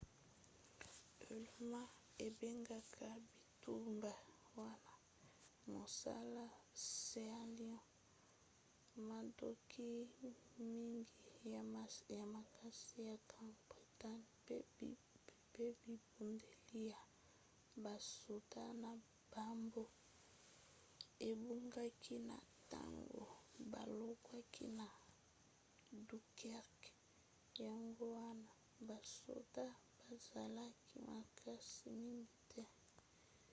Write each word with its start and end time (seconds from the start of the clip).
allemagne 1.31 1.97
ebengaka 2.27 3.07
bitumba 3.31 4.13
wana 4.59 4.93
mosala 5.73 6.45
sealion". 7.01 7.83
mandoki 9.07 9.89
mingi 10.73 11.27
ya 12.13 12.23
makasi 12.33 12.95
ya 13.09 13.15
grande 13.29 13.59
bretagne 13.69 14.93
pe 15.53 15.65
bibundeli 15.83 16.79
ya 16.93 17.01
basoda 17.83 18.63
na 18.83 18.91
bango 19.33 19.85
ebungaki 21.29 22.15
na 22.29 22.37
ntango 22.61 23.23
balongwaki 23.71 24.65
na 24.79 24.87
dunkerque 26.07 26.89
yango 27.67 28.05
wana 28.19 28.51
basoda 28.87 29.65
bazalaki 30.07 30.95
makasi 31.13 31.85
mingi 32.03 32.37
te 32.51 32.63